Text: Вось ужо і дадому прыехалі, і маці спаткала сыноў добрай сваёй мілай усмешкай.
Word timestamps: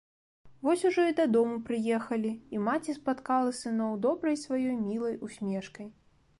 Вось 0.65 0.85
ужо 0.89 1.03
і 1.09 1.13
дадому 1.19 1.57
прыехалі, 1.67 2.31
і 2.57 2.63
маці 2.69 2.97
спаткала 2.99 3.53
сыноў 3.61 3.91
добрай 4.09 4.43
сваёй 4.47 4.75
мілай 4.89 5.15
усмешкай. 5.29 5.87